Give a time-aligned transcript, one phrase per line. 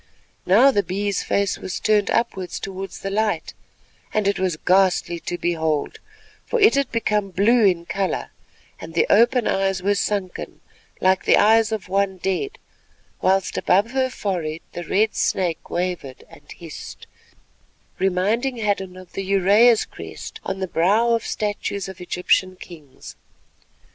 [0.47, 3.53] Now the Bee's face was turned upwards towards the light,
[4.11, 5.99] and it was ghastly to behold,
[6.43, 8.31] for it had become blue in colour,
[8.79, 10.59] and the open eyes were sunken
[10.99, 12.57] like the eyes of one dead,
[13.21, 17.05] whilst above her forehead the red snake wavered and hissed,
[17.99, 23.15] reminding Hadden of the Uraeus crest on the brow of statues of Egyptian kings.